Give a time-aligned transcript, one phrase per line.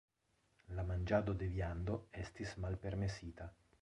[0.77, 3.51] La manĝado de viando estis malpermesita.